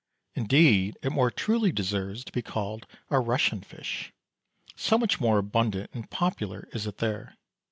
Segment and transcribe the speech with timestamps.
[0.33, 4.11] Indeed it more truly deserves to be called a Russian fish,
[4.75, 7.37] so much more abundant and popular is it there.